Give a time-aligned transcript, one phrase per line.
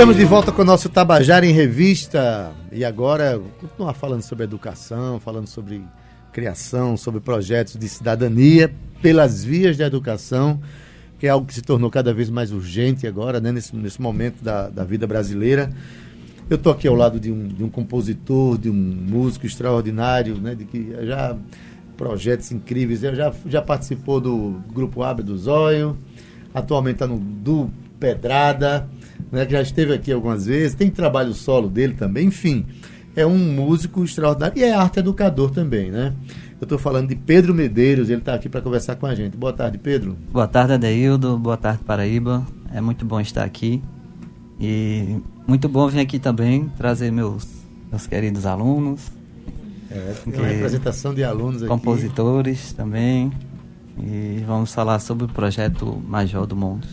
[0.00, 2.54] Estamos de volta com o nosso Tabajara em Revista.
[2.72, 5.84] E agora, continuar falando sobre educação, falando sobre
[6.32, 10.58] criação, sobre projetos de cidadania pelas vias da educação,
[11.18, 14.42] que é algo que se tornou cada vez mais urgente agora, né, nesse, nesse momento
[14.42, 15.70] da, da vida brasileira.
[16.48, 20.54] Eu estou aqui ao lado de um, de um compositor, de um músico extraordinário, né,
[20.54, 21.36] de que já
[21.98, 23.02] projetos incríveis.
[23.02, 25.94] Ele já, já participou do Grupo Abre do Zóio,
[26.54, 28.88] atualmente está no do Pedrada
[29.30, 32.66] né, que já esteve aqui algumas vezes, tem trabalho solo dele também, enfim,
[33.14, 36.14] é um músico extraordinário e é arte educador também, né?
[36.60, 39.34] Eu estou falando de Pedro Medeiros, ele está aqui para conversar com a gente.
[39.34, 40.16] Boa tarde, Pedro.
[40.30, 41.38] Boa tarde, Adeildo.
[41.38, 42.46] Boa tarde, Paraíba.
[42.72, 43.82] É muito bom estar aqui.
[44.60, 47.48] E muito bom vir aqui também trazer meus,
[47.90, 49.10] meus queridos alunos.
[49.90, 51.68] É, tem uma representação de alunos aqui.
[51.68, 53.32] Compositores também.
[53.98, 56.86] E vamos falar sobre o projeto Major do Mundo.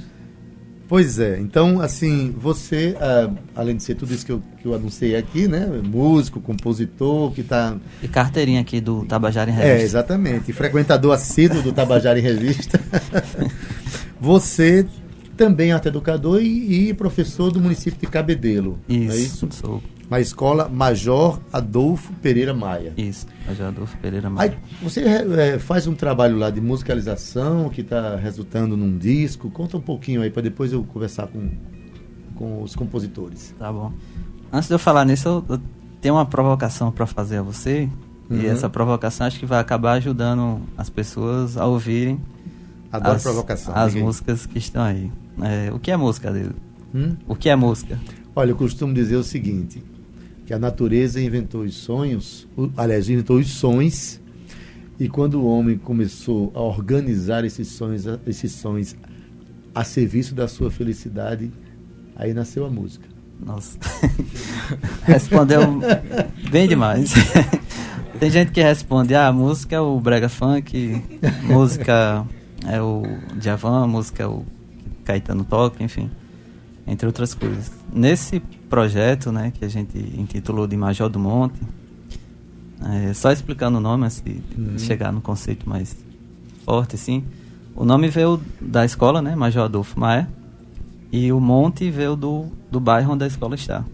[0.88, 4.74] Pois é, então, assim, você, uh, além de ser tudo isso que eu, que eu
[4.74, 5.68] anunciei aqui, né?
[5.84, 7.76] Músico, compositor, que está.
[8.02, 9.82] E carteirinha aqui do Tabajara em é, Revista.
[9.82, 10.54] É, exatamente.
[10.54, 12.80] frequentador assíduo do Tabajara em Revista.
[14.20, 14.88] você
[15.36, 18.80] também é arte educador e, e, professor do município de Cabedelo.
[18.88, 19.48] Isso, é isso?
[19.52, 22.94] sou na escola Major Adolfo Pereira Maia.
[22.98, 24.52] Isso, Major Adolfo Pereira Maia.
[24.52, 29.50] Aí, você é, faz um trabalho lá de musicalização que está resultando num disco.
[29.50, 31.50] Conta um pouquinho aí para depois eu conversar com,
[32.36, 33.54] com os compositores.
[33.60, 33.92] Tá bom.
[34.52, 35.62] Antes de eu falar nisso, eu, eu
[36.00, 37.90] tenho uma provocação para fazer a você.
[38.30, 38.42] Uhum.
[38.42, 42.20] E essa provocação acho que vai acabar ajudando as pessoas a ouvirem
[42.92, 43.76] Adoro as, provocação.
[43.76, 45.12] as músicas que estão aí.
[45.42, 46.56] É, o que é música dele?
[46.94, 47.16] Hum?
[47.28, 48.00] O que é música?
[48.36, 49.84] Olha, eu costumo dizer o seguinte:
[50.48, 52.48] que a natureza inventou os sonhos,
[52.78, 54.22] aliás, inventou os sonhos,
[54.98, 58.96] e quando o homem começou a organizar esses sonhos, esses sonhos
[59.76, 61.52] a serviço da sua felicidade,
[62.16, 63.06] aí nasceu a música.
[63.46, 63.78] Nossa.
[65.04, 65.62] Respondeu
[66.50, 67.14] bem demais.
[68.18, 71.04] Tem gente que responde, ah, música é o brega funk,
[71.44, 72.26] música
[72.66, 73.04] é o
[73.36, 74.46] Djavan, música é o
[75.04, 76.10] Caetano toca, enfim,
[76.88, 77.70] entre outras coisas.
[77.94, 81.60] Nesse projeto, né, que a gente intitulou de Major do Monte.
[82.86, 84.78] É, só explicando o nome, de uhum.
[84.78, 85.96] chegar no conceito mais
[86.64, 87.24] forte, assim.
[87.76, 90.28] O nome veio da escola, né, Major Adolfo Maia,
[91.12, 93.86] e o monte veio do, do bairro onde a escola está,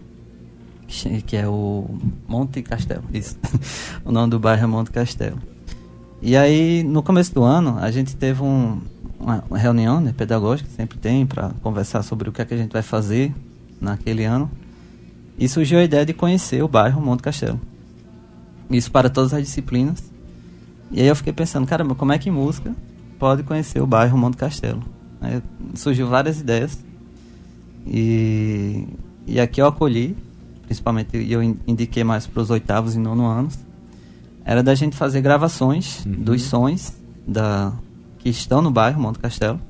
[1.26, 1.86] que é o
[2.26, 3.38] Monte Castelo, isso.
[4.04, 5.38] o nome do bairro é Monte Castelo.
[6.20, 8.80] E aí, no começo do ano, a gente teve um,
[9.18, 12.56] uma, uma reunião né, pedagógica, sempre tem, para conversar sobre o que, é que a
[12.56, 13.34] gente vai fazer
[13.80, 14.50] naquele ano.
[15.38, 17.60] E surgiu a ideia de conhecer o bairro Monte Castelo.
[18.70, 20.02] Isso para todas as disciplinas.
[20.90, 22.74] E aí eu fiquei pensando, caramba, como é que música
[23.18, 24.82] pode conhecer o bairro Monte Castelo?
[25.20, 25.42] Aí
[25.74, 26.78] surgiu várias ideias.
[27.86, 28.86] E,
[29.26, 30.16] e aqui eu acolhi,
[30.66, 33.58] principalmente eu indiquei mais para os oitavos e nono anos,
[34.44, 36.12] era da gente fazer gravações uhum.
[36.12, 36.92] dos sons
[37.26, 37.72] da,
[38.18, 39.60] que estão no bairro Monte Castelo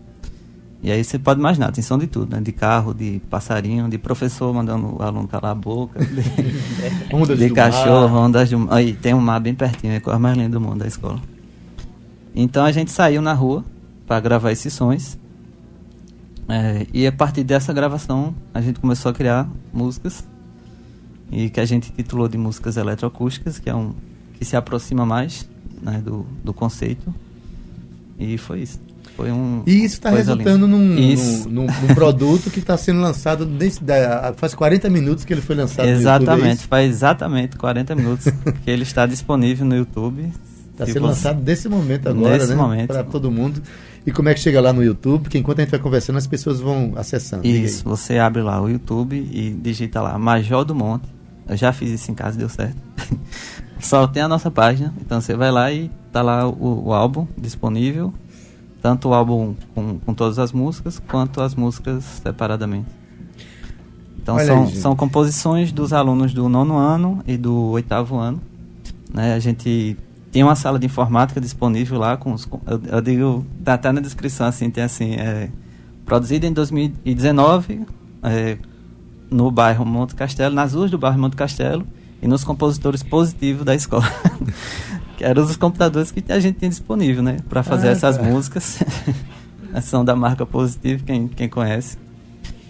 [0.84, 2.42] e aí você pode imaginar, tem som de tudo, né?
[2.42, 6.12] De carro, de passarinho, de professor mandando o aluno calar a boca, de,
[7.38, 8.24] de cachorro, mar.
[8.24, 10.80] ondas de Aí tem um mar bem pertinho, é a coisa mais linda do mundo
[10.80, 11.18] da escola.
[12.34, 13.64] Então a gente saiu na rua
[14.06, 15.18] para gravar esses sons.
[16.46, 20.22] É, e a partir dessa gravação a gente começou a criar músicas
[21.32, 23.94] e que a gente titulou de músicas eletroacústicas, que é um
[24.34, 25.48] que se aproxima mais
[25.80, 27.14] né, do, do conceito.
[28.18, 28.78] E foi isso.
[29.16, 29.62] Foi um.
[29.66, 33.80] E isso está resultando num, num, num, num, produto que está sendo lançado desde,
[34.36, 38.32] faz 40 minutos que ele foi lançado Exatamente, no YouTube, é faz exatamente 40 minutos
[38.64, 40.32] que ele está disponível no YouTube.
[40.72, 42.56] Está sendo lançado nesse momento agora, nesse né?
[42.56, 42.88] momento.
[42.88, 43.62] Para todo mundo.
[44.04, 45.22] E como é que chega lá no YouTube?
[45.22, 47.46] Porque enquanto a gente vai conversando, as pessoas vão acessando.
[47.46, 51.06] Isso, você abre lá o YouTube e digita lá Major do Monte.
[51.48, 52.76] Eu já fiz isso em casa, deu certo.
[53.78, 57.26] Só tem a nossa página, então você vai lá e tá lá o, o álbum
[57.36, 58.12] disponível
[58.84, 62.84] tanto o álbum com, com todas as músicas, quanto as músicas separadamente.
[64.22, 68.42] Então são, aí, são composições dos alunos do nono ano e do oitavo ano.
[69.10, 69.32] Né?
[69.32, 69.96] A gente
[70.30, 72.46] tem uma sala de informática disponível lá com os.
[72.66, 75.48] Eu, eu digo, tá até na descrição assim, tem assim, é,
[76.04, 77.86] produzida em 2019
[78.22, 78.58] é,
[79.30, 81.86] no bairro Monte Castelo, nas ruas do bairro Monte Castelo,
[82.20, 84.04] e nos compositores positivos da escola.
[85.16, 87.36] que eram os computadores que a gente tinha disponível, né?
[87.48, 88.22] Para fazer ah, essas tá.
[88.22, 88.78] músicas.
[89.82, 91.98] São da marca Positivo, quem, quem conhece.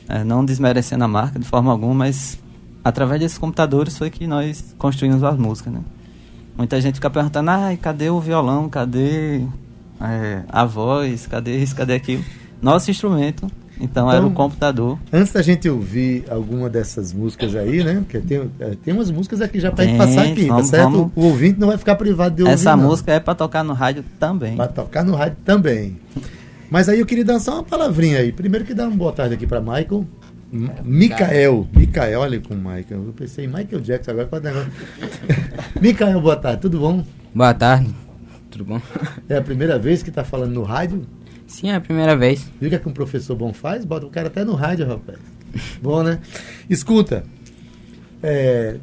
[0.08, 2.38] É, não desmerecendo a marca de forma alguma, mas
[2.82, 5.81] através desses computadores foi que nós construímos as músicas, né?
[6.56, 9.44] Muita gente fica perguntando, ah, cadê o violão, cadê
[10.00, 12.25] é, a voz, cadê isso, cadê aquilo?
[12.62, 14.99] Nosso instrumento então, então, era o computador.
[15.12, 17.97] Antes da gente ouvir alguma dessas músicas aí, né?
[18.06, 20.76] Porque tem, é, tem umas músicas aqui já pra gente passar aqui, tá vamos, tá
[20.76, 20.91] certo?
[20.93, 21.12] Vamos...
[21.17, 22.55] O ouvinte não vai ficar privado de ouvir.
[22.55, 22.85] Essa não.
[22.85, 24.56] música é para tocar no rádio também.
[24.56, 25.99] Para tocar no rádio também.
[26.71, 28.32] Mas aí eu queria dançar uma palavrinha aí.
[28.32, 30.06] Primeiro que dá uma boa tarde aqui para Michael.
[30.53, 31.69] É, Micael.
[31.75, 33.06] Micael, olha com o Michael.
[33.06, 34.27] Eu pensei em Michael Jackson agora.
[34.29, 34.70] Pode negócio.
[35.81, 36.62] Micael, boa tarde.
[36.62, 37.05] Tudo bom?
[37.35, 37.93] Boa tarde.
[38.50, 38.81] Tudo bom?
[39.29, 41.05] É a primeira vez que está falando no rádio?
[41.46, 42.50] Sim, é a primeira vez.
[42.61, 43.85] Viu que, é que um professor bom faz?
[43.85, 45.19] Bota o cara até no rádio, rapaz.
[45.81, 46.20] bom, né?
[46.69, 47.25] Escuta,
[48.23, 48.79] é,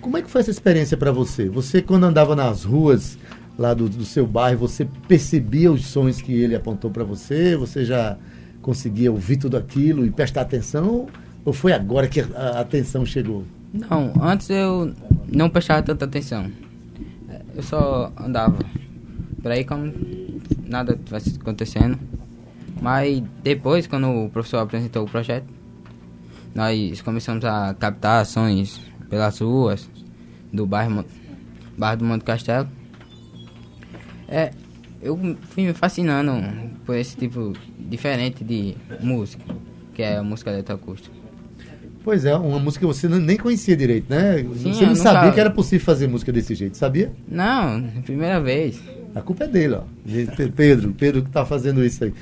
[0.00, 1.48] como é que foi essa experiência para você?
[1.48, 3.18] Você, quando andava nas ruas
[3.58, 7.56] lá do, do, seu bairro, você percebia os sons que ele apontou para você?
[7.56, 8.18] Você já
[8.60, 11.06] conseguia ouvir tudo aquilo e prestar atenção?
[11.44, 13.44] Ou foi agora que a atenção chegou?
[13.72, 14.92] Não, antes eu
[15.32, 16.50] não prestava tanta atenção.
[17.54, 18.58] Eu só andava
[19.42, 19.92] por aí como
[20.66, 20.98] nada
[21.40, 21.98] acontecendo.
[22.80, 25.46] Mas depois, quando o professor apresentou o projeto,
[26.54, 29.88] nós começamos a captar ações pelas ruas
[30.52, 31.04] do bairro,
[31.76, 32.68] bairro do Monte Castelo.
[34.28, 34.52] É,
[35.02, 35.18] eu
[35.50, 36.32] fui me fascinando
[36.84, 39.44] por esse tipo diferente de música,
[39.94, 41.14] que é a música eletroacústica.
[42.02, 44.38] Pois é, uma música que você nem conhecia direito, né?
[44.56, 45.32] Sim, você não sabia nunca...
[45.32, 47.10] que era possível fazer música desse jeito, sabia?
[47.26, 48.78] Não, primeira vez.
[49.14, 49.82] A culpa é dele, ó.
[50.54, 52.14] Pedro, Pedro que está fazendo isso aí.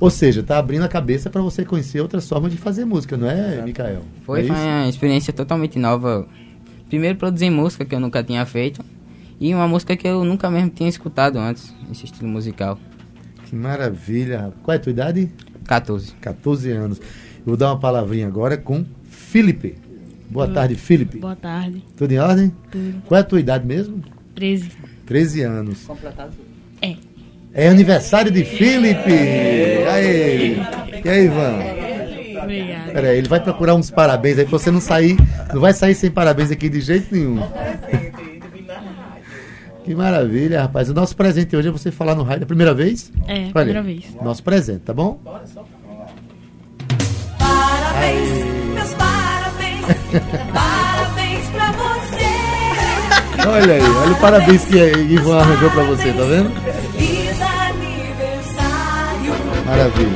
[0.00, 3.30] Ou seja, está abrindo a cabeça para você conhecer outras formas de fazer música, não
[3.30, 3.66] é, Exato.
[3.66, 4.02] Mikael?
[4.24, 6.26] Foi, é foi uma experiência totalmente nova.
[6.88, 8.82] Primeiro produzir música que eu nunca tinha feito
[9.38, 12.78] e uma música que eu nunca mesmo tinha escutado antes, esse estilo musical.
[13.44, 14.52] Que maravilha.
[14.62, 15.30] Qual é a tua idade?
[15.66, 16.14] 14.
[16.14, 16.98] 14 anos.
[16.98, 19.76] Eu vou dar uma palavrinha agora com Felipe.
[20.30, 21.18] Boa tarde, Felipe.
[21.18, 21.84] Boa tarde.
[21.96, 22.52] Tudo em ordem?
[22.70, 23.02] Tudo.
[23.06, 24.02] Qual é a tua idade mesmo?
[24.34, 24.70] 13.
[25.10, 25.82] 13 anos.
[25.88, 26.30] Completado?
[26.80, 26.94] É.
[27.52, 29.10] É aniversário de Felipe!
[29.90, 30.56] Aí.
[31.04, 31.58] E aí, Ivan?
[32.44, 32.92] Obrigada.
[32.92, 35.16] Peraí, ele vai procurar uns parabéns aí pra você não sair.
[35.52, 37.40] Não vai sair sem parabéns aqui de jeito nenhum.
[39.82, 40.88] Que maravilha, rapaz.
[40.88, 43.10] O nosso presente hoje é você falar no rádio a primeira vez?
[43.26, 44.14] É, Olha, primeira vez.
[44.22, 45.20] Nosso presente, tá bom?
[47.36, 48.30] Parabéns,
[48.74, 49.86] meus parabéns.
[53.46, 56.50] Olha aí, olha o parabéns que Ivan arranjou pra você, tá vendo?
[59.66, 60.10] Maravilha.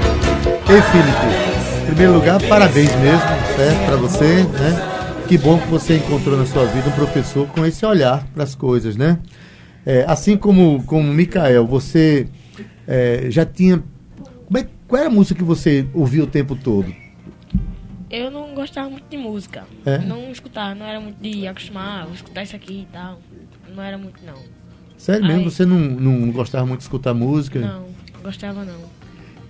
[0.69, 3.21] Ei, Felipe, em primeiro lugar, parabéns mesmo,
[3.56, 5.25] certo, pra você, né?
[5.26, 8.55] Que bom que você encontrou na sua vida um professor com esse olhar para as
[8.55, 9.19] coisas, né?
[9.87, 12.26] É, assim como como Mikael, você
[12.87, 13.82] é, já tinha.
[14.47, 17.03] Como é, qual era a música que você ouvia o tempo todo?
[18.14, 19.64] Eu não gostava muito de música.
[19.84, 19.99] É?
[19.99, 23.19] Não escutava, não era muito de acostumar, vou escutar isso aqui e tal.
[23.75, 24.38] Não era muito, não.
[24.96, 25.50] Sério Aí, mesmo?
[25.50, 27.58] Você não, não gostava muito de escutar música?
[27.58, 27.87] Não,
[28.22, 28.78] gostava não.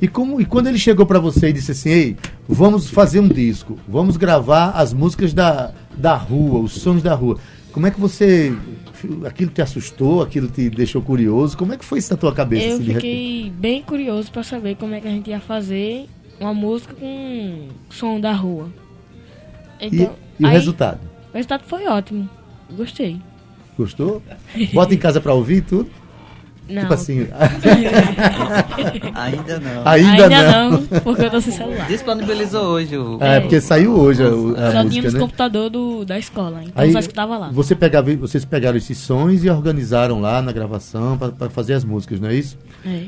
[0.01, 2.17] E, como, e quando ele chegou para você e disse assim, ei,
[2.49, 7.39] vamos fazer um disco, vamos gravar as músicas da, da rua, os sons da rua.
[7.71, 8.57] Como é que você.
[9.27, 11.55] Aquilo te assustou, aquilo te deixou curioso?
[11.59, 12.67] Como é que foi isso na tua cabeça?
[12.67, 16.09] Eu assim, fiquei bem curioso para saber como é que a gente ia fazer
[16.41, 18.69] uma música com som da rua.
[19.81, 21.01] Então, e, e o resultado?
[21.33, 22.29] O resultado foi ótimo.
[22.71, 23.21] Gostei.
[23.77, 24.23] Gostou?
[24.73, 25.91] Bota em casa para ouvir tudo?
[26.69, 26.83] Não.
[26.83, 27.27] Tipo assim.
[29.15, 29.87] Ainda não.
[29.87, 30.71] Ainda, Ainda não.
[30.71, 30.87] não.
[31.03, 31.87] porque eu tô sem celular.
[31.87, 33.19] Disponibilizou hoje o.
[33.23, 35.21] É, é porque saiu hoje a, a Só música, tinha nos né?
[35.21, 37.51] computador do, da escola, então Aí, só escutava lá.
[37.51, 42.19] Você pegava, vocês pegaram esses sons e organizaram lá na gravação para fazer as músicas,
[42.19, 42.57] não é isso?
[42.87, 43.05] É.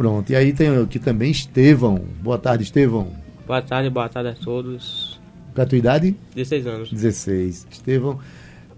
[0.00, 0.32] Pronto.
[0.32, 2.02] E aí tem aqui também Estevão.
[2.22, 3.12] Boa tarde, Estevão.
[3.46, 5.20] Boa tarde, boa tarde a todos.
[5.54, 6.16] Qual é a tua idade?
[6.34, 6.90] 16 anos.
[6.90, 7.66] 16.
[7.70, 8.18] Estevão,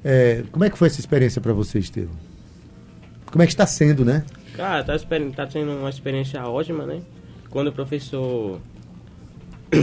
[0.02, 2.16] é, como é que foi essa experiência para você, Estevão?
[3.26, 4.24] Como é que está sendo, né?
[4.56, 7.00] Cara, tá, tá sendo uma experiência ótima, né?
[7.50, 8.60] Quando o professor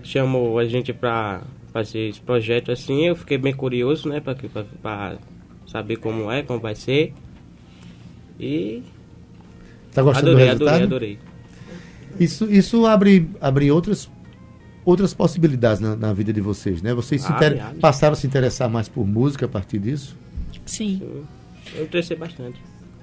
[0.00, 4.20] chamou a gente para fazer esse projeto assim, eu fiquei bem curioso, né?
[4.20, 5.18] Para
[5.66, 7.14] saber como é, como vai ser.
[8.38, 8.84] E
[9.92, 10.82] Tá gostando adorei, do resultado?
[10.82, 11.30] Adorei, adorei.
[12.18, 14.10] Isso, isso abre, abre outras,
[14.84, 16.92] outras possibilidades na, na vida de vocês, né?
[16.92, 17.74] Vocês se inter...
[17.80, 20.16] passaram a se interessar mais por música a partir disso?
[20.66, 21.00] Sim.
[21.74, 22.60] Eu interessei bastante.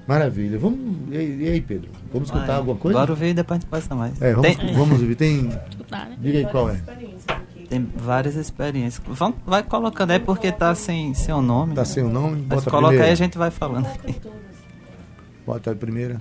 [0.07, 0.57] Maravilha.
[0.57, 0.79] Vamos,
[1.11, 1.89] e, aí, Pedro?
[2.13, 2.97] Vamos escutar alguma coisa?
[2.97, 4.21] Agora ver e depois a gente passa mais.
[4.21, 4.73] É, vamos, tem...
[4.73, 5.15] vamos ouvir.
[5.15, 5.41] Tem.
[5.43, 5.61] Né?
[6.19, 6.81] Diga aí qual é.
[7.67, 9.05] Tem várias experiências.
[9.05, 11.73] Vão, vai colocando aí porque tá sem, o nome.
[11.73, 12.45] Tá sem o nome?
[12.47, 13.13] Mas Bota a coloca aí primeira.
[13.13, 14.15] a gente vai falando aqui.
[15.47, 16.19] Bota a primeira.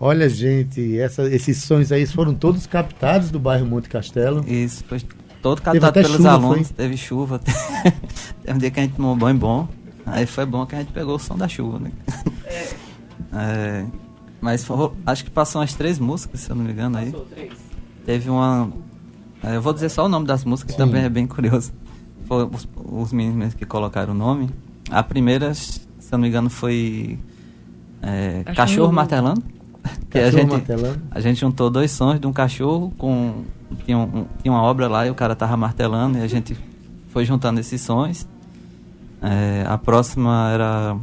[0.00, 4.44] Olha, gente, essa- esses sons aí foram todos captados do bairro Monte Castelo.
[4.48, 5.00] Isso, foi
[5.42, 6.68] todo captado pelos chuva, alunos.
[6.68, 6.76] foi?
[6.76, 7.40] Teve chuva.
[8.42, 9.68] Teve um dia que a gente tomou banho bom.
[10.06, 11.90] Aí foi bom que a gente pegou o som da chuva, né?
[13.32, 13.84] É,
[14.40, 17.12] mas foi- acho que passou umas três músicas, se eu não me engano aí.
[18.06, 18.70] Teve uma.
[19.42, 20.86] é, Eu vou dizer só o nome das músicas, que Sim.
[20.86, 21.72] também é bem curioso.
[22.26, 24.48] Foi os, os meninos que colocaram o nome.
[24.90, 27.18] A primeira, se eu não me engano, foi.
[28.00, 29.42] é, Cachorro- Cachorro Martelando.
[30.10, 31.02] Que a Cachorro gente, martelando.
[31.10, 33.44] a gente juntou dois sons de um cachorro com.
[33.84, 36.56] Tinha, um- tinha uma obra lá e o cara tava martelando e a gente
[37.12, 38.26] foi juntando esses sons.
[39.22, 40.96] É, a próxima era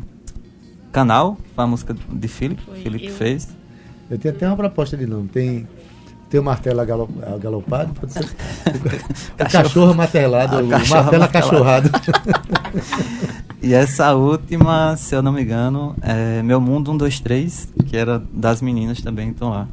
[0.91, 3.13] Canal, a música de Felipe, Foi Felipe eu.
[3.13, 3.48] fez.
[4.10, 5.27] Eu tenho até uma proposta de nome.
[5.27, 5.67] Tem,
[6.29, 8.25] tem o martelo agalo- agalopado, pode ser.
[9.39, 11.89] o cachorro martelado, Ah, o cachorro martelo martelado.
[13.66, 18.62] E essa última, se eu não me engano, é Meu Mundo 123, que era das
[18.62, 19.68] meninas também, então lá.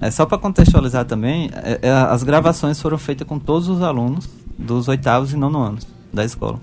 [0.00, 4.26] É só para contextualizar também, é- é, as gravações foram feitas com todos os alunos
[4.58, 6.58] dos oitavos e nono anos da escola.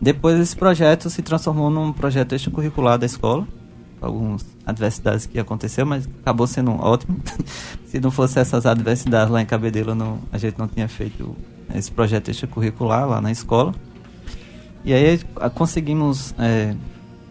[0.00, 3.46] Depois esse projeto se transformou num projeto extracurricular da escola,
[4.00, 7.18] algumas adversidades que aconteceu, mas acabou sendo ótimo.
[7.84, 11.36] se não fosse essas adversidades lá em Cabedelo, não, a gente não tinha feito
[11.74, 13.74] esse projeto extracurricular lá na escola.
[14.84, 15.20] E aí
[15.54, 16.74] conseguimos é,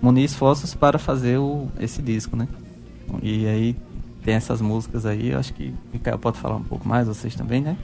[0.01, 2.47] munir esforços para fazer o, esse disco, né?
[3.21, 3.75] E aí
[4.23, 7.35] tem essas músicas aí, eu acho que o Mikael pode falar um pouco mais, vocês
[7.35, 7.77] também, né?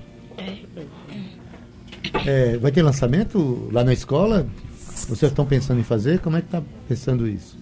[2.26, 4.48] É, vai ter lançamento lá na escola?
[5.08, 6.20] Vocês estão pensando em fazer?
[6.20, 7.58] Como é que tá pensando isso?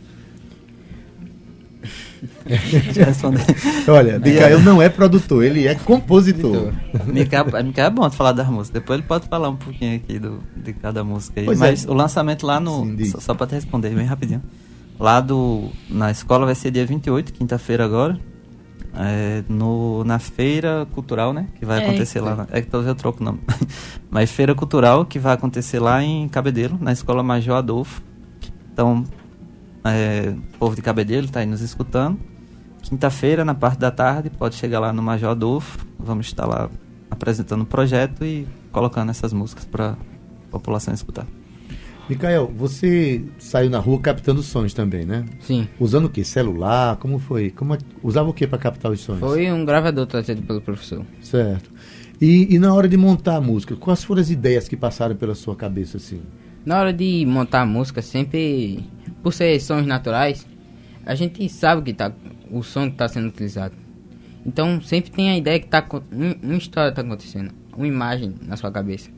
[3.88, 6.72] Olha, Micael não é produtor, ele é compositor.
[7.06, 10.20] Mikael, Mikael é bom de falar das músicas, depois ele pode falar um pouquinho aqui
[10.20, 11.46] do, de cada música aí.
[11.46, 11.90] Pois Mas é.
[11.90, 12.86] o lançamento lá no.
[12.86, 14.42] Sim, só, só para te responder bem rapidinho.
[15.00, 18.20] Lá do, na escola vai ser dia 28, quinta-feira agora.
[19.00, 21.48] É, no, na feira cultural, né?
[21.60, 21.86] Que vai É.
[21.88, 22.36] acontecer lá.
[22.36, 23.40] na- É que talvez eu troco o nome.
[24.10, 28.02] Mas feira cultural que vai acontecer lá em Cabedelo, na escola Major Adolfo.
[28.74, 29.04] Então,
[29.84, 32.18] é, o povo de Cabedelo tá aí nos escutando.
[32.82, 35.86] Quinta-feira, na parte da tarde, pode chegar lá no Major Adolfo.
[36.00, 36.70] Vamos estar lá
[37.12, 39.96] apresentando o projeto e colocando essas músicas para a
[40.52, 41.26] população escutar.
[42.10, 45.26] Micael, você saiu na rua captando sons também, né?
[45.42, 45.68] Sim.
[45.78, 46.24] Usando o quê?
[46.24, 46.96] Celular?
[46.96, 47.50] Como foi?
[47.50, 49.20] Como é- Usava o que para captar os sons?
[49.20, 51.04] Foi um gravador trazido pelo professor.
[51.22, 51.70] Certo.
[52.22, 55.36] E, e na hora de montar a música, quais foram as ideias que passaram pela
[55.36, 56.22] sua cabeça assim?
[56.66, 58.86] Na hora de montar a música, sempre,
[59.22, 60.48] por ser sons naturais,
[61.06, 62.12] a gente sabe que tá,
[62.52, 63.76] o som que está sendo utilizado.
[64.46, 68.56] Então sempre tem a ideia que tá, um- uma história está acontecendo, uma imagem na
[68.56, 69.10] sua cabeça.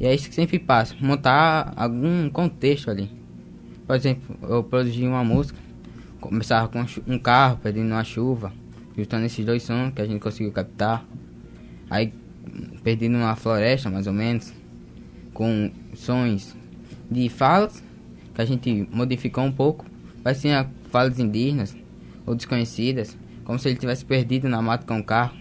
[0.00, 3.10] E é isso que sempre passa, montar algum contexto ali.
[3.86, 5.58] Por exemplo, eu produzi uma música,
[6.20, 8.52] começava com um carro perdendo uma chuva,
[8.96, 11.04] juntando esses dois sons que a gente conseguiu captar.
[11.88, 12.12] Aí
[12.82, 14.52] perdendo uma floresta, mais ou menos,
[15.32, 16.56] com sons
[17.10, 17.82] de falas,
[18.34, 19.86] que a gente modificou um pouco,
[20.22, 21.76] parecia falas indígenas
[22.28, 25.34] ou desconhecidas, como se ele tivesse perdido na mata com o carro.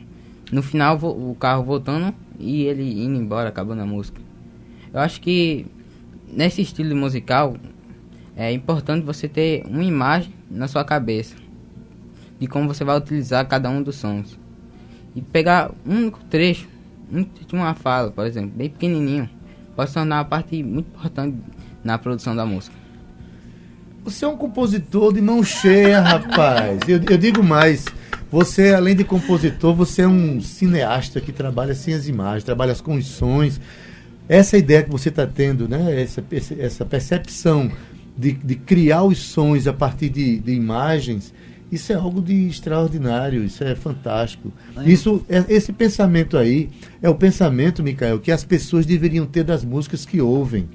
[0.52, 4.22] No final, o carro voltando e ele indo embora, acabando a música.
[4.94, 5.66] Eu acho que
[6.32, 7.58] nesse estilo musical
[8.36, 11.36] é importante você ter uma imagem na sua cabeça
[12.40, 14.40] de como você vai utilizar cada um dos sons.
[15.16, 16.68] E pegar um único trecho,
[17.12, 19.30] um de uma fala, por exemplo, bem pequenininho,
[19.76, 21.38] pode tornar uma parte muito importante
[21.84, 22.76] na produção da música.
[24.08, 26.80] Você é um compositor de mão cheia, rapaz.
[26.88, 27.84] Eu, eu digo mais.
[28.32, 32.96] Você, além de compositor, você é um cineasta que trabalha sem as imagens, trabalha com
[32.96, 33.60] os sons.
[34.30, 36.02] Essa ideia que você está tendo, né?
[36.02, 36.24] Essa,
[36.58, 37.70] essa percepção
[38.18, 41.34] de, de criar os sons a partir de, de imagens,
[41.70, 44.54] isso é algo de extraordinário, isso é fantástico.
[44.86, 46.70] Isso, é- esse pensamento aí
[47.02, 50.70] é o pensamento, Micael, que as pessoas deveriam ter das músicas que ouvem.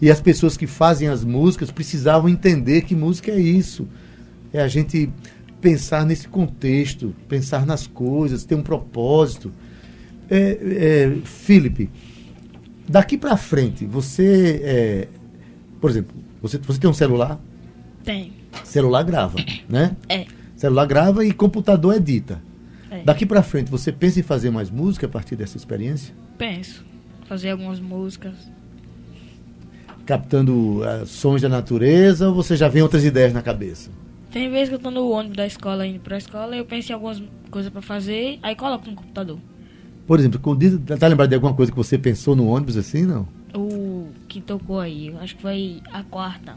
[0.00, 3.88] E as pessoas que fazem as músicas precisavam entender que música é isso.
[4.52, 5.10] é a gente
[5.60, 9.52] pensar nesse contexto, pensar nas coisas, ter um propósito.
[10.28, 11.90] É, é, Felipe,
[12.88, 15.08] daqui para frente, você, é,
[15.80, 17.40] por exemplo, você, você tem um celular?
[18.04, 18.32] Tem.
[18.64, 19.38] Celular grava,
[19.68, 19.96] né?
[20.08, 20.26] É.
[20.56, 22.40] Celular grava e computador edita.
[22.90, 23.02] É.
[23.02, 26.14] Daqui para frente, você pensa em fazer mais música a partir dessa experiência?
[26.38, 26.84] Penso.
[27.28, 28.34] Fazer algumas músicas.
[30.06, 33.90] Captando ah, sons da natureza ou você já vem outras ideias na cabeça?
[34.30, 36.94] Tem vezes que eu tô no ônibus da escola indo pra escola, eu penso em
[36.94, 39.38] algumas coisas pra fazer, aí coloco no computador.
[40.06, 40.40] Por exemplo,
[40.98, 43.26] tá lembrado de alguma coisa que você pensou no ônibus assim, não?
[43.54, 46.54] O que tocou aí, eu acho que foi a quarta.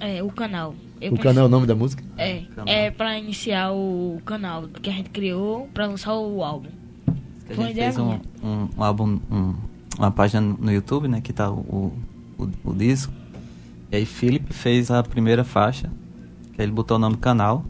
[0.00, 0.74] É, o canal.
[1.00, 2.02] Eu o pensei- canal é o nome da música?
[2.16, 2.74] É, Canal.
[2.74, 6.68] é pra iniciar o canal que a gente criou pra lançar o álbum.
[7.06, 9.54] A Foi gente ideia fez um, um, um álbum, um-
[9.98, 11.20] uma página no YouTube, né?
[11.20, 11.92] Que tá o,
[12.38, 13.12] o, o disco.
[13.90, 15.90] E aí Felipe fez a primeira faixa,
[16.54, 17.64] que ele botou o nome do canal.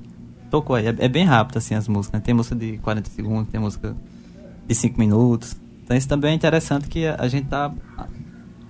[0.51, 0.87] Tocou aí.
[0.87, 2.21] É, é bem rápido, assim, as músicas.
[2.21, 2.25] né?
[2.25, 3.97] Tem música de 40 segundos, tem música
[4.67, 5.57] de 5 minutos.
[5.85, 7.73] Então isso também é interessante que a, a gente tá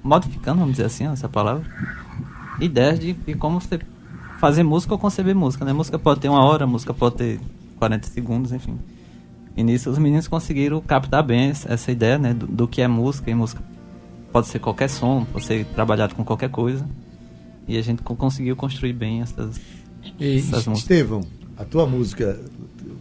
[0.03, 1.65] modificando, vamos dizer assim, essa palavra.
[2.61, 3.79] Ideias de, de como você
[4.39, 5.73] fazer música ou conceber música, né?
[5.73, 7.41] Música pode ter uma hora, música pode ter
[7.79, 8.79] 40 segundos, enfim.
[9.57, 12.35] E nisso os meninos conseguiram captar bem essa essa ideia, né?
[12.35, 13.31] Do, do que é música.
[13.31, 13.63] E música
[14.33, 16.87] pode ser qualquer som, pode ser trabalhado com qualquer coisa.
[17.67, 19.61] E a gente co- conseguiu construir bem essas,
[20.19, 20.79] E, essas músicas.
[20.79, 21.21] Estevão,
[21.57, 22.41] a tua música,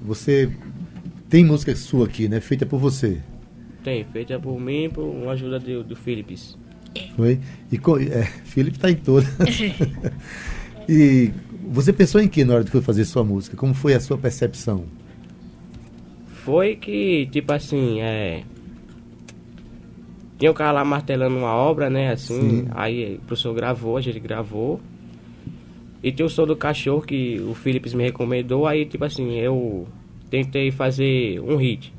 [0.02, 0.52] você
[1.30, 2.40] tem música sua aqui, né?
[2.42, 3.22] Feita por você.
[3.84, 6.58] Tem, feita por mim e por uma ajuda do, do Philips.
[7.16, 7.40] Foi?
[7.72, 7.76] E
[8.12, 9.26] é, Felipe tá em toda.
[10.90, 11.32] e
[11.70, 13.56] você pensou em que na hora de fazer sua música?
[13.56, 14.86] Como foi a sua percepção?
[16.44, 18.44] Foi que, tipo assim, é.
[20.38, 22.12] Tinha um cara lá martelando uma obra, né?
[22.12, 22.40] Assim.
[22.64, 22.68] Sim.
[22.72, 24.80] Aí o professor gravou, a gente gravou.
[26.04, 28.68] E tinha o som do cachorro que o Philips me recomendou.
[28.68, 29.88] Aí, tipo assim, eu
[30.30, 31.92] tentei fazer um hit.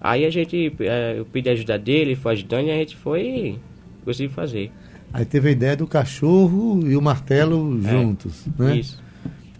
[0.00, 3.58] Aí a gente, é, eu pedi ajuda dele, foi ajudando e a gente foi
[4.04, 4.70] conseguiu fazer.
[5.12, 8.76] Aí teve a ideia do cachorro e o martelo É, juntos, né?
[8.78, 9.02] Isso.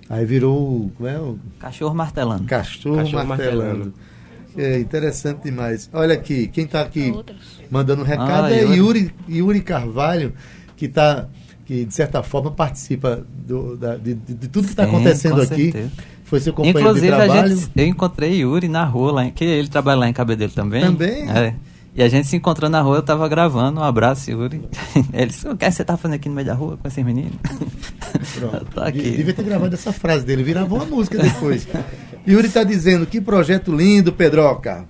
[0.08, 2.44] Aí virou o- como é, o Cachorro martelando.
[2.44, 3.58] cachorro, Cachorro martelando.
[3.64, 3.94] martelando.
[4.56, 5.88] É interessante demais.
[5.92, 7.12] Olha aqui, quem está aqui
[7.70, 9.12] mandando um recado Ah, é Yuri.
[9.28, 10.32] Yuri, Carvalho,
[10.76, 11.26] que tá,
[11.66, 15.72] que de certa forma participa do- da- de, de- de tudo que está acontecendo aqui.
[16.24, 17.56] Foi seu companheiro Inclusive, de a trabalho.
[17.56, 20.82] gente, eu encontrei Yuri na rua, lá que ele trabalha lá em Cabedelo também.
[20.82, 21.28] Também?
[21.30, 21.54] É.
[21.92, 24.62] E a gente se encontrou na rua, eu tava gravando, um abraço, Yuri.
[25.12, 27.32] Ele disse, o que você tá fazendo aqui no meio da rua com esses meninos?
[28.38, 28.54] Pronto.
[28.58, 29.10] Eu tô aqui.
[29.10, 31.66] Devia ter gravado essa frase dele, virava uma música depois.
[32.26, 34.86] Yuri está dizendo, que projeto lindo, Pedroca.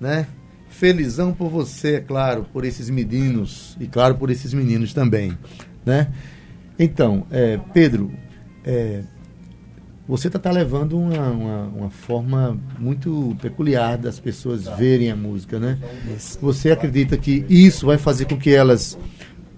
[0.00, 0.26] Né?
[0.68, 3.76] Felizão por você, é claro, por esses meninos.
[3.80, 5.36] E claro, por esses meninos também.
[5.84, 6.08] Né?
[6.78, 8.12] Então, é, Pedro,
[8.64, 9.02] é,
[10.08, 15.78] você está levando uma, uma, uma forma muito peculiar das pessoas verem a música, né?
[16.40, 18.96] Você acredita que isso vai fazer com que elas,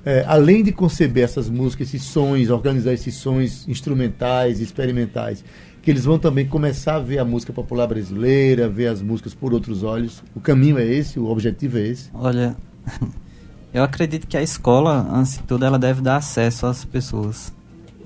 [0.05, 5.45] é, além de conceber essas músicas, esses sons, organizar esses sons instrumentais, experimentais,
[5.83, 9.53] que eles vão também começar a ver a música popular brasileira, ver as músicas por
[9.55, 10.23] outros olhos?
[10.35, 12.11] O caminho é esse, o objetivo é esse?
[12.13, 12.57] Olha,
[13.73, 17.53] eu acredito que a escola, antes de tudo, ela deve dar acesso às pessoas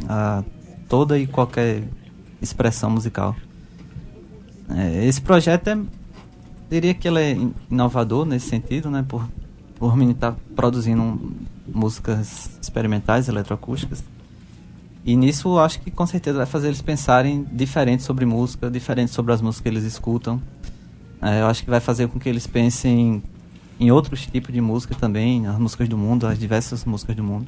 [0.08, 0.44] a
[0.88, 1.82] toda e qualquer
[2.40, 3.34] expressão musical.
[4.68, 5.78] É, esse projeto é,
[6.70, 9.04] diria que ele é in- inovador nesse sentido, né?
[9.06, 9.28] Por,
[9.78, 11.32] por menino estar produzindo um-
[11.66, 14.04] músicas experimentais, eletroacústicas.
[15.04, 19.34] E nisso acho que com certeza vai fazer eles pensarem diferente sobre música, diferente sobre
[19.34, 20.40] as músicas que eles escutam.
[21.20, 23.22] É, eu acho que vai fazer com que eles pensem
[23.78, 27.46] em outros tipos de música também, as músicas do mundo, as diversas músicas do mundo.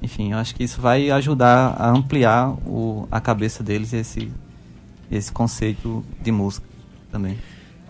[0.00, 4.30] Enfim, eu acho que isso vai ajudar a ampliar o, a cabeça deles esse,
[5.10, 6.66] esse conceito de música
[7.10, 7.36] também.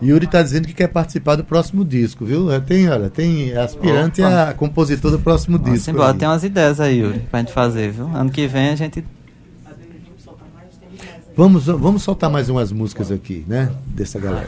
[0.03, 2.51] Yuri está dizendo que quer participar do próximo disco, viu?
[2.51, 4.49] É, Tem, olha, tem aspirante Opa.
[4.49, 5.91] a compositor do próximo Vamos disco.
[5.91, 6.17] embora, aí.
[6.17, 8.07] tem umas ideias aí, Yuri, pra gente fazer, viu?
[8.13, 9.03] Ano que vem a gente.
[11.35, 13.71] Vamos, vamos soltar mais umas músicas aqui, né?
[13.87, 14.47] Dessa galera.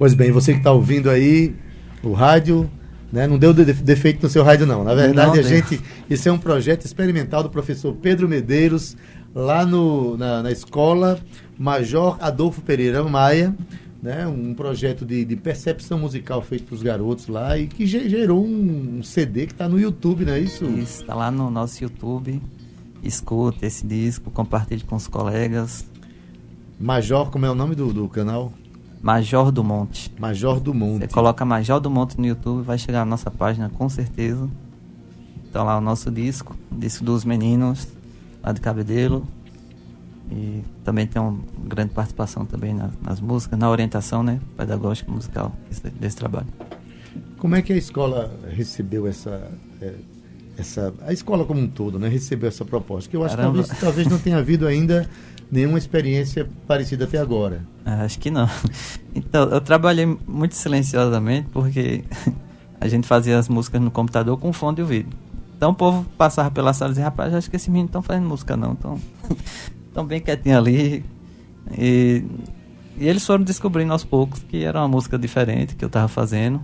[0.00, 1.54] Pois bem, você que está ouvindo aí
[2.02, 2.70] o rádio,
[3.12, 4.82] né, não deu de- defeito no seu rádio não.
[4.82, 5.42] Na verdade, Não a deu.
[5.44, 8.96] gente, esse é um projeto experimental do professor Pedro Medeiros,
[9.34, 11.20] lá no, na, na escola
[11.58, 13.54] Major Adolfo Pereira Maia,
[14.02, 18.08] né, um projeto de, de percepção musical feito para os garotos lá e que ge-
[18.08, 20.64] gerou um, um CD que está no YouTube, não é isso?
[20.64, 22.40] Isso, tá lá no nosso YouTube.
[23.02, 25.84] Escuta esse disco, compartilhe com os colegas.
[26.78, 28.50] Major, como é o nome do, do canal?
[29.02, 30.12] Major do Monte.
[30.18, 31.02] Major do Monte.
[31.02, 34.48] Você coloca Major do Monte no YouTube, vai chegar na nossa página com certeza.
[35.48, 37.88] Então lá o nosso disco, disco dos meninos,
[38.42, 39.26] lá de Cabedelo.
[40.30, 41.36] E também tem uma
[41.66, 46.46] grande participação também na- nas músicas, na orientação né, pedagógica musical desse, desse trabalho.
[47.38, 49.50] Como é que a escola recebeu essa,
[49.82, 49.94] é,
[50.56, 53.10] essa a escola como um todo, né, recebeu essa proposta?
[53.10, 53.58] Que eu acho que Caramba.
[53.64, 55.08] talvez, talvez não tenha havido ainda
[55.50, 57.62] nenhuma experiência parecida até agora.
[57.84, 58.48] Ah, Acho que não.
[59.12, 62.04] Então, eu trabalhei muito silenciosamente porque
[62.80, 65.16] a gente fazia as músicas no computador com fone de ouvido.
[65.56, 68.26] Então o povo passava pela sala e dizia, rapaz, acho que esses meninos estão fazendo
[68.26, 68.98] música não, estão
[69.92, 71.04] tão bem quietinho ali.
[71.76, 72.24] E,
[72.96, 76.62] e eles foram descobrindo aos poucos que era uma música diferente que eu estava fazendo.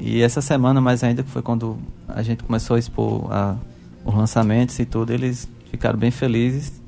[0.00, 3.56] E essa semana, mais ainda, que foi quando a gente começou a expor a,
[4.04, 6.82] os lançamentos e tudo, eles ficaram bem felizes.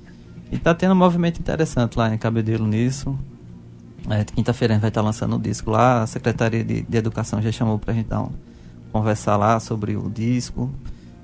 [0.51, 3.17] E tá tendo um movimento interessante lá em Cabedelo nisso.
[4.09, 6.03] É, Quinta-feira a gente vai estar lançando o disco lá.
[6.03, 8.31] A Secretaria de, de Educação já chamou pra gente dar um,
[8.93, 10.71] conversar lá sobre o disco.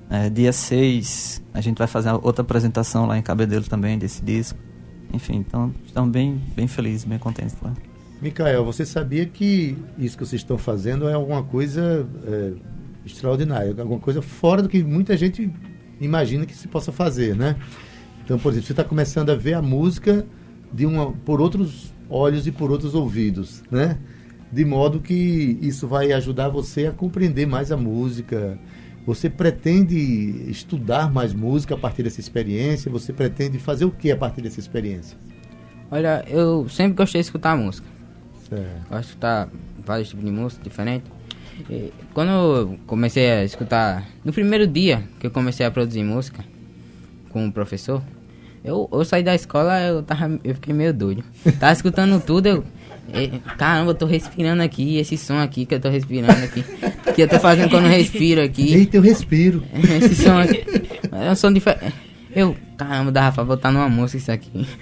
[0.09, 4.57] É, dia 6 a gente vai fazer outra apresentação lá em Cabedelo também desse disco.
[5.13, 7.73] Enfim, então estamos bem, bem felizes, bem contentes lá.
[8.21, 12.53] Micael, você sabia que isso que vocês estão fazendo é alguma coisa é,
[13.05, 15.51] extraordinária, alguma coisa fora do que muita gente
[15.99, 17.55] imagina que se possa fazer, né?
[18.27, 20.25] Então, por exemplo, você está começando a ver a música
[20.73, 23.97] de uma, por outros olhos e por outros ouvidos, né?
[24.51, 28.59] De modo que isso vai ajudar você a compreender mais a música.
[29.05, 29.95] Você pretende
[30.51, 32.91] estudar mais música a partir dessa experiência?
[32.91, 35.17] Você pretende fazer o que a partir dessa experiência?
[35.89, 37.87] Olha, eu sempre gostei de escutar música.
[38.49, 38.89] Certo.
[38.89, 39.49] Gosto de escutar
[39.85, 41.09] vários tipos de música diferentes.
[41.69, 46.43] E Quando eu comecei a escutar, no primeiro dia que eu comecei a produzir música
[47.29, 48.03] com o professor,
[48.67, 51.23] eu, eu saí da escola, eu, tava, eu fiquei meio doido.
[51.57, 52.63] Tava escutando tudo, eu.
[53.57, 56.65] Caramba, eu tô respirando aqui, esse som aqui que eu tô respirando aqui.
[57.15, 58.73] Que eu tô fazendo quando eu respiro aqui.
[58.73, 59.63] Eita, eu respiro.
[60.03, 60.65] Esse som aqui.
[61.13, 61.93] É um som diferente.
[62.35, 64.67] Eu, caramba, dava pra botar numa música isso aqui.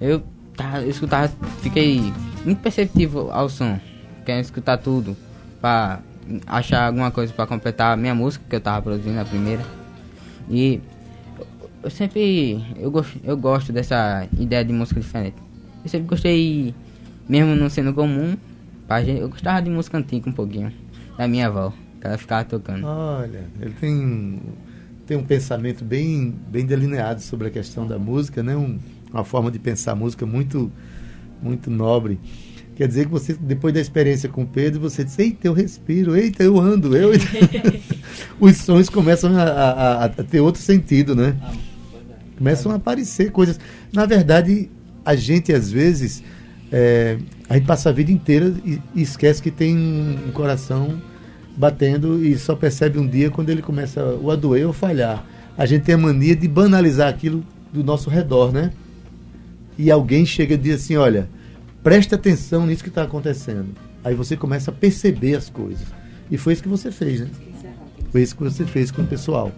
[0.00, 0.22] Eu,
[0.56, 1.28] tá, eu escutava,
[1.60, 2.12] fiquei
[2.44, 3.80] muito perceptivo ao som.
[4.24, 5.16] Querendo escutar tudo.
[5.60, 5.98] Pra
[6.46, 9.60] achar alguma coisa pra completar a minha música que eu tava produzindo a primeira.
[10.50, 10.80] E
[11.82, 12.62] eu- sempre.
[12.78, 15.36] Eu gosto, eu gosto dessa ideia de música diferente.
[15.84, 16.74] Eu sempre gostei,
[17.28, 18.36] mesmo não sendo comum,
[19.20, 20.72] eu gostava de música antiga um pouquinho.
[21.16, 22.86] Da minha avó, que ela ficava tocando.
[22.86, 24.40] Olha, ele tem,
[25.06, 28.56] tem um pensamento bem, bem delineado sobre a questão da música, né?
[28.56, 28.78] Um-
[29.12, 30.70] uma forma de pensar a música muito,
[31.42, 32.18] muito nobre.
[32.76, 36.14] Quer dizer que você, depois da experiência com o Pedro, você disse, eita, eu respiro,
[36.16, 37.10] eita, eu ando, eu...
[38.40, 41.36] Os sons começam a, a- a ter outro sentido, né?
[42.36, 43.58] Começam a aparecer coisas.
[43.92, 44.70] Na verdade,
[45.04, 46.22] a gente, às vezes,
[46.70, 51.00] é, a gente passa a vida inteira e, e esquece que tem um, um coração
[51.56, 55.24] batendo e só percebe um dia quando ele começa ou a doer ou falhar.
[55.56, 58.70] A gente tem a mania de banalizar aquilo do nosso redor, né?
[59.76, 61.28] E alguém chega e diz assim: olha,
[61.82, 63.66] presta atenção nisso que está acontecendo.
[64.04, 65.86] Aí você começa a perceber as coisas.
[66.30, 67.26] E foi isso que você fez, né?
[68.10, 69.52] Foi isso que você fez com o pessoal.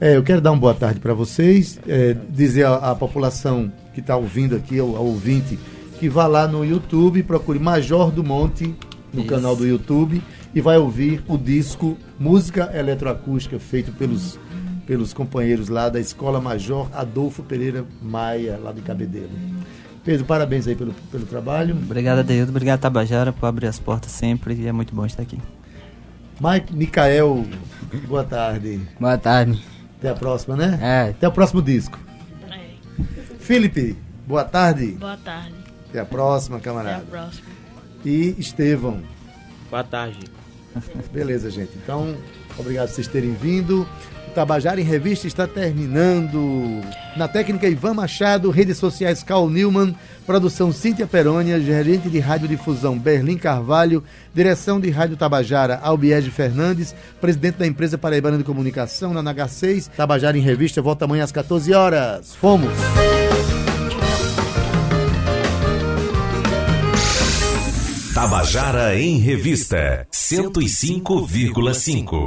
[0.00, 4.00] É, eu quero dar uma boa tarde para vocês, é, dizer à, à população que
[4.00, 5.58] está ouvindo aqui, ao, ao ouvinte,
[5.98, 8.74] que vá lá no YouTube, procure Major do Monte
[9.12, 9.28] no Isso.
[9.28, 10.22] canal do YouTube
[10.54, 14.38] e vai ouvir o disco Música Eletroacústica, feito pelos,
[14.86, 19.30] pelos companheiros lá da Escola Major Adolfo Pereira Maia, lá de Cabedelo.
[20.04, 21.74] Pedro, parabéns aí pelo, pelo trabalho.
[21.74, 22.50] Obrigado, Adeildo.
[22.50, 24.54] Obrigado, Tabajara, por abrir as portas sempre.
[24.54, 25.38] E é muito bom estar aqui.
[26.40, 27.44] Mike, Micael,
[28.06, 28.80] boa tarde.
[28.98, 29.62] Boa tarde.
[29.98, 30.78] Até a próxima, né?
[30.80, 31.98] É, Até o próximo disco.
[32.50, 32.70] É.
[33.40, 33.96] Felipe,
[34.26, 34.92] boa tarde.
[34.92, 35.54] Boa tarde.
[35.88, 37.04] Até a próxima, Até a camarada.
[37.04, 37.46] próxima.
[38.04, 39.02] E Estevão.
[39.70, 40.18] Boa tarde.
[41.12, 41.72] Beleza, gente.
[41.82, 42.14] Então,
[42.56, 43.86] obrigado por vocês terem vindo.
[44.28, 46.80] Tabajara em Revista está terminando.
[47.16, 49.94] Na técnica Ivan Machado, redes sociais Carl Newman,
[50.26, 54.02] produção Cíntia Perônia, gerente de radiodifusão Berlim Carvalho,
[54.34, 59.90] direção de Rádio Tabajara Albiege Fernandes, presidente da empresa Paraibana de Comunicação na NH6.
[59.96, 62.34] Tabajara em Revista volta amanhã às 14 horas.
[62.34, 62.72] Fomos!
[68.18, 72.18] Tabajara em Revista 105,5.